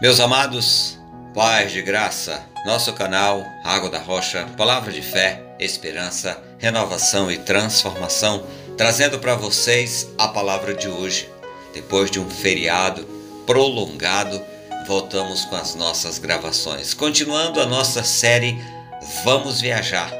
Meus 0.00 0.20
amados, 0.20 0.96
paz 1.34 1.72
de 1.72 1.82
graça, 1.82 2.46
nosso 2.64 2.92
canal 2.92 3.44
Água 3.64 3.90
da 3.90 3.98
Rocha, 3.98 4.46
palavra 4.56 4.92
de 4.92 5.02
fé, 5.02 5.42
esperança, 5.58 6.40
renovação 6.56 7.28
e 7.32 7.36
transformação, 7.36 8.46
trazendo 8.76 9.18
para 9.18 9.34
vocês 9.34 10.06
a 10.16 10.28
palavra 10.28 10.72
de 10.72 10.86
hoje. 10.86 11.28
Depois 11.74 12.12
de 12.12 12.20
um 12.20 12.30
feriado 12.30 13.04
prolongado, 13.44 14.40
voltamos 14.86 15.44
com 15.46 15.56
as 15.56 15.74
nossas 15.74 16.16
gravações, 16.20 16.94
continuando 16.94 17.60
a 17.60 17.66
nossa 17.66 18.04
série 18.04 18.56
Vamos 19.24 19.60
Viajar. 19.60 20.12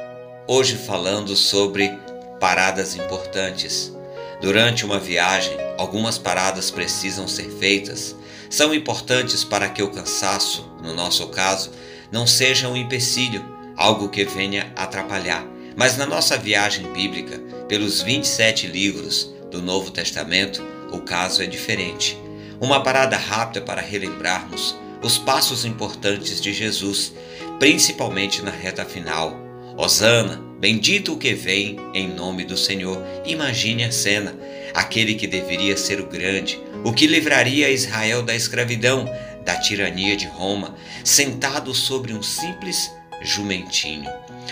Hoje 0.45 0.75
falando 0.75 1.37
sobre 1.37 1.97
paradas 2.37 2.95
importantes. 2.95 3.93
Durante 4.41 4.83
uma 4.83 4.99
viagem, 4.99 5.55
algumas 5.77 6.17
paradas 6.17 6.69
precisam 6.69 7.29
ser 7.29 7.49
feitas. 7.49 8.18
São 8.49 8.73
importantes 8.73 9.43
para 9.43 9.69
que 9.69 9.83
o 9.83 9.91
cansaço, 9.91 10.69
no 10.81 10.93
nosso 10.93 11.27
caso, 11.27 11.71
não 12.11 12.25
seja 12.25 12.67
um 12.67 12.75
empecilho, 12.75 13.45
algo 13.75 14.09
que 14.09 14.25
venha 14.25 14.71
atrapalhar. 14.75 15.45
Mas 15.75 15.95
na 15.95 16.05
nossa 16.05 16.37
viagem 16.37 16.91
bíblica, 16.91 17.37
pelos 17.67 18.01
27 18.01 18.67
livros 18.67 19.29
do 19.51 19.61
Novo 19.61 19.91
Testamento, 19.91 20.63
o 20.91 20.99
caso 20.99 21.43
é 21.43 21.45
diferente. 21.45 22.17
Uma 22.59 22.81
parada 22.81 23.15
rápida 23.15 23.61
para 23.61 23.81
relembrarmos 23.81 24.75
os 25.01 25.17
passos 25.17 25.63
importantes 25.63 26.41
de 26.41 26.51
Jesus, 26.51 27.13
principalmente 27.59 28.41
na 28.41 28.51
reta 28.51 28.83
final. 28.83 29.37
Osana, 29.77 30.49
Bendito 30.59 31.13
o 31.13 31.17
que 31.17 31.33
vem 31.33 31.77
em 31.93 32.09
nome 32.09 32.43
do 32.43 32.57
Senhor. 32.57 33.01
Imagine 33.25 33.85
a 33.85 33.91
cena: 33.93 34.35
aquele 34.73 35.15
que 35.15 35.27
deveria 35.27 35.75
ser 35.77 35.99
o 35.99 36.07
grande, 36.07 36.61
o 36.83 36.93
que 36.93 37.07
livraria 37.07 37.69
Israel 37.69 38.23
da 38.23 38.35
escravidão, 38.35 39.09
da 39.45 39.55
tirania 39.55 40.15
de 40.15 40.27
Roma, 40.27 40.75
sentado 41.03 41.73
sobre 41.73 42.13
um 42.13 42.21
simples 42.21 42.91
jumentinho. 43.21 44.09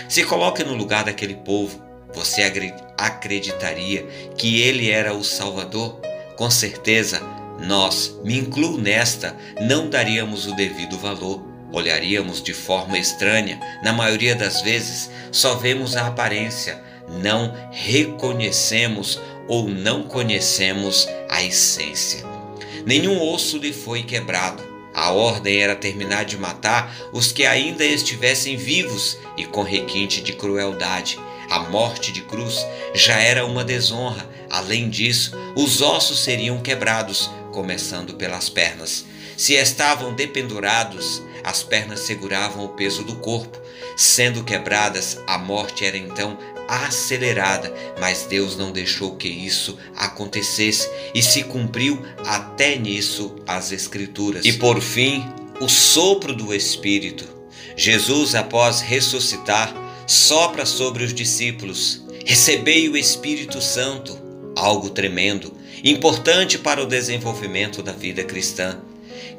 Se 0.08 0.24
coloque 0.24 0.64
no 0.64 0.74
lugar 0.74 1.04
daquele 1.04 1.34
povo. 1.34 1.86
Você 2.14 2.42
acreditaria 2.96 4.06
que 4.36 4.62
ele 4.62 4.90
era 4.90 5.12
o 5.12 5.22
Salvador? 5.22 6.00
Com 6.36 6.50
certeza, 6.50 7.20
nós, 7.60 8.18
me 8.24 8.38
incluo 8.38 8.78
nesta, 8.78 9.36
não 9.60 9.90
daríamos 9.90 10.46
o 10.46 10.56
devido 10.56 10.98
valor 10.98 11.48
olharíamos 11.72 12.42
de 12.42 12.52
forma 12.52 12.98
estranha, 12.98 13.60
na 13.82 13.92
maioria 13.92 14.34
das 14.34 14.62
vezes 14.62 15.10
só 15.30 15.54
vemos 15.54 15.96
a 15.96 16.06
aparência, 16.06 16.82
não 17.22 17.54
reconhecemos 17.70 19.20
ou 19.48 19.68
não 19.68 20.02
conhecemos 20.04 21.08
a 21.28 21.42
essência. 21.42 22.24
Nenhum 22.86 23.20
osso 23.20 23.58
lhe 23.58 23.72
foi 23.72 24.02
quebrado. 24.02 24.62
A 24.94 25.10
ordem 25.12 25.58
era 25.58 25.76
terminar 25.76 26.24
de 26.24 26.36
matar 26.36 26.94
os 27.12 27.32
que 27.32 27.46
ainda 27.46 27.84
estivessem 27.84 28.56
vivos 28.56 29.18
e 29.36 29.44
com 29.44 29.62
requinte 29.62 30.20
de 30.20 30.32
crueldade. 30.32 31.18
A 31.50 31.60
morte 31.60 32.12
de 32.12 32.22
cruz 32.22 32.66
já 32.94 33.18
era 33.18 33.46
uma 33.46 33.64
desonra. 33.64 34.28
Além 34.50 34.90
disso, 34.90 35.36
os 35.54 35.80
ossos 35.80 36.20
seriam 36.20 36.60
quebrados, 36.60 37.30
começando 37.52 38.14
pelas 38.14 38.48
pernas. 38.48 39.04
Se 39.36 39.54
estavam 39.54 40.14
dependurados, 40.14 41.22
as 41.44 41.62
pernas 41.62 42.00
seguravam 42.00 42.64
o 42.64 42.70
peso 42.70 43.04
do 43.04 43.16
corpo. 43.16 43.58
Sendo 43.96 44.44
quebradas, 44.44 45.18
a 45.26 45.38
morte 45.38 45.84
era 45.84 45.96
então 45.96 46.36
acelerada, 46.68 47.74
mas 47.98 48.26
Deus 48.28 48.56
não 48.56 48.70
deixou 48.70 49.16
que 49.16 49.28
isso 49.28 49.78
acontecesse 49.96 50.88
e 51.14 51.22
se 51.22 51.44
cumpriu 51.44 52.00
até 52.26 52.76
nisso 52.76 53.34
as 53.46 53.72
Escrituras. 53.72 54.44
E 54.44 54.52
por 54.52 54.80
fim, 54.82 55.24
o 55.60 55.68
sopro 55.68 56.34
do 56.34 56.54
Espírito. 56.54 57.24
Jesus, 57.74 58.34
após 58.34 58.80
ressuscitar, 58.80 59.74
sopra 60.06 60.66
sobre 60.66 61.04
os 61.04 61.14
discípulos: 61.14 62.02
Recebei 62.26 62.88
o 62.88 62.96
Espírito 62.96 63.60
Santo, 63.62 64.18
algo 64.54 64.90
tremendo, 64.90 65.54
importante 65.82 66.58
para 66.58 66.82
o 66.82 66.86
desenvolvimento 66.86 67.82
da 67.82 67.92
vida 67.92 68.22
cristã. 68.22 68.78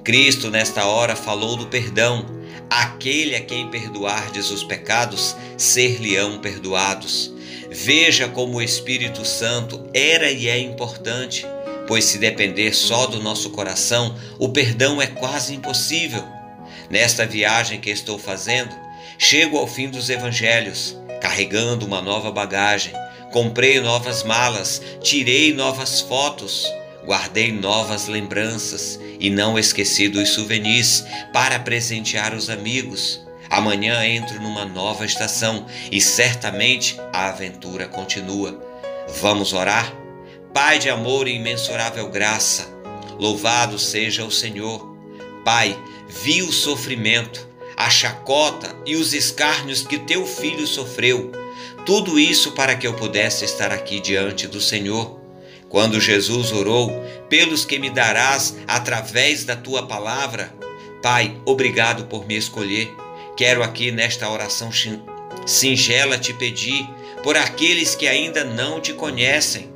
Cristo, 0.03 0.49
nesta 0.49 0.85
hora, 0.85 1.15
falou 1.15 1.55
do 1.55 1.67
perdão. 1.67 2.38
Aquele 2.69 3.35
a 3.35 3.41
quem 3.41 3.69
perdoardes 3.69 4.49
os 4.49 4.63
pecados, 4.63 5.35
ser-lhe-ão 5.57 6.39
perdoados. 6.39 7.33
Veja 7.69 8.27
como 8.27 8.57
o 8.57 8.61
Espírito 8.61 9.23
Santo 9.23 9.87
era 9.93 10.31
e 10.31 10.47
é 10.47 10.57
importante, 10.57 11.45
pois 11.87 12.05
se 12.05 12.17
depender 12.17 12.73
só 12.73 13.05
do 13.05 13.21
nosso 13.21 13.51
coração, 13.51 14.15
o 14.39 14.49
perdão 14.49 15.01
é 15.01 15.07
quase 15.07 15.53
impossível. 15.53 16.23
Nesta 16.89 17.25
viagem 17.25 17.79
que 17.79 17.89
estou 17.89 18.17
fazendo, 18.17 18.75
chego 19.17 19.57
ao 19.57 19.67
fim 19.67 19.89
dos 19.89 20.09
evangelhos, 20.09 20.97
carregando 21.21 21.85
uma 21.85 22.01
nova 22.01 22.31
bagagem. 22.31 22.93
Comprei 23.31 23.79
novas 23.79 24.23
malas, 24.23 24.81
tirei 25.03 25.53
novas 25.53 26.01
fotos, 26.01 26.65
guardei 27.05 27.51
novas 27.51 28.07
lembranças 28.07 28.99
e 29.19 29.29
não 29.29 29.57
esqueci 29.57 30.07
dos 30.07 30.29
souvenirs 30.29 31.03
para 31.33 31.59
presentear 31.59 32.33
os 32.33 32.49
amigos. 32.49 33.21
Amanhã 33.49 34.05
entro 34.05 34.41
numa 34.41 34.65
nova 34.65 35.05
estação 35.05 35.65
e 35.91 35.99
certamente 35.99 36.99
a 37.11 37.29
aventura 37.29 37.87
continua. 37.87 38.63
Vamos 39.19 39.53
orar? 39.53 39.91
Pai 40.53 40.77
de 40.77 40.89
amor 40.89 41.27
e 41.27 41.35
imensurável 41.35 42.09
graça, 42.09 42.67
louvado 43.17 43.79
seja 43.79 44.23
o 44.23 44.31
Senhor. 44.31 44.95
Pai, 45.43 45.77
vi 46.07 46.43
o 46.43 46.51
sofrimento, 46.51 47.47
a 47.75 47.89
chacota 47.89 48.75
e 48.85 48.95
os 48.95 49.13
escárnios 49.13 49.81
que 49.81 49.97
teu 49.97 50.25
filho 50.25 50.67
sofreu. 50.67 51.31
Tudo 51.85 52.19
isso 52.19 52.51
para 52.51 52.75
que 52.75 52.85
eu 52.85 52.93
pudesse 52.93 53.45
estar 53.45 53.71
aqui 53.71 53.99
diante 53.99 54.47
do 54.47 54.61
Senhor 54.61 55.18
quando 55.69 56.01
Jesus 56.01 56.51
orou, 56.51 56.91
pelos 57.29 57.63
que 57.63 57.77
me 57.77 57.89
darás 57.89 58.57
através 58.67 59.43
da 59.43 59.55
tua 59.55 59.85
palavra, 59.85 60.51
Pai, 61.01 61.39
obrigado 61.45 62.05
por 62.05 62.27
me 62.27 62.35
escolher. 62.35 62.93
Quero 63.37 63.63
aqui 63.63 63.89
nesta 63.89 64.29
oração 64.29 64.69
singela 65.45 66.17
te 66.17 66.33
pedir 66.33 66.85
por 67.23 67.37
aqueles 67.37 67.95
que 67.95 68.07
ainda 68.07 68.43
não 68.43 68.81
te 68.81 68.91
conhecem, 68.91 69.71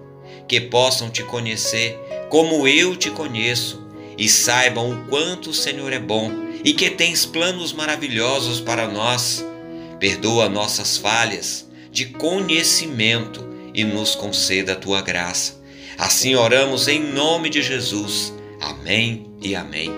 que 0.48 0.60
possam 0.60 1.10
te 1.10 1.24
conhecer 1.24 1.98
como 2.30 2.68
eu 2.68 2.96
te 2.96 3.10
conheço 3.10 3.82
e 4.18 4.28
saibam 4.28 4.92
o 4.92 5.06
quanto 5.08 5.52
o 5.52 5.54
Senhor 5.54 5.94
é 5.94 6.00
bom 6.00 6.30
e 6.64 6.74
que 6.74 6.90
tens 6.90 7.26
planos 7.26 7.72
maravilhosos 7.72 8.60
para 8.60 8.88
nós. 8.88 9.46
Perdoa 10.00 10.50
nossas 10.50 10.98
falhas 10.98 11.66
de 11.90 12.08
conhecimento 12.08 13.48
e 13.74 13.86
nos 13.86 14.14
conceda 14.14 14.74
a 14.74 14.76
tua 14.76 15.02
graça. 15.02 15.63
Assim 15.98 16.36
oramos 16.36 16.88
em 16.88 17.00
nome 17.00 17.50
de 17.50 17.62
Jesus. 17.62 18.34
Amém 18.60 19.28
e 19.42 19.56
amém. 19.56 19.92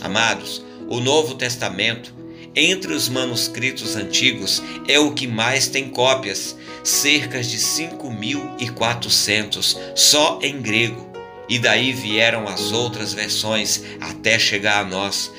Amados, 0.00 0.64
o 0.88 1.00
Novo 1.00 1.34
Testamento, 1.34 2.14
entre 2.54 2.94
os 2.94 3.08
manuscritos 3.08 3.96
antigos, 3.96 4.62
é 4.86 4.98
o 4.98 5.12
que 5.12 5.26
mais 5.26 5.68
tem 5.68 5.88
cópias, 5.88 6.56
cerca 6.82 7.42
de 7.42 7.58
5.400, 7.58 9.76
só 9.94 10.38
em 10.42 10.62
grego. 10.62 11.12
E 11.48 11.58
daí 11.58 11.92
vieram 11.92 12.46
as 12.48 12.72
outras 12.72 13.12
versões 13.12 13.82
até 14.00 14.38
chegar 14.38 14.80
a 14.80 14.84
nós. 14.84 15.30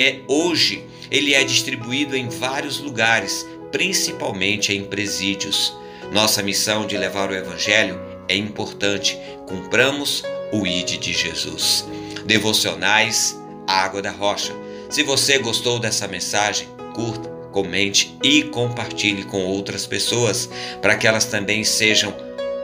É, 0.00 0.20
hoje 0.28 0.84
ele 1.10 1.34
é 1.34 1.42
distribuído 1.42 2.16
em 2.16 2.28
vários 2.28 2.78
lugares, 2.78 3.44
principalmente 3.72 4.72
em 4.72 4.84
presídios. 4.84 5.74
Nossa 6.12 6.40
missão 6.42 6.86
de 6.86 6.96
levar 6.96 7.30
o 7.30 7.34
Evangelho 7.34 8.09
é 8.30 8.36
importante, 8.36 9.18
cumpramos 9.46 10.22
o 10.52 10.64
ID 10.64 10.98
de 10.98 11.12
Jesus. 11.12 11.84
Devocionais 12.24 13.36
Água 13.66 14.00
da 14.00 14.12
Rocha. 14.12 14.52
Se 14.88 15.02
você 15.02 15.38
gostou 15.38 15.80
dessa 15.80 16.06
mensagem, 16.06 16.68
curta, 16.94 17.28
comente 17.50 18.16
e 18.22 18.44
compartilhe 18.44 19.24
com 19.24 19.44
outras 19.44 19.84
pessoas 19.84 20.48
para 20.80 20.96
que 20.96 21.06
elas 21.06 21.24
também 21.24 21.64
sejam 21.64 22.14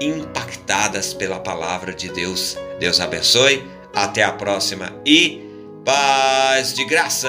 impactadas 0.00 1.12
pela 1.12 1.40
palavra 1.40 1.92
de 1.92 2.08
Deus. 2.10 2.56
Deus 2.78 3.00
abençoe, 3.00 3.66
até 3.92 4.22
a 4.22 4.32
próxima 4.32 4.92
e 5.04 5.44
paz 5.84 6.74
de 6.74 6.84
graça! 6.84 7.26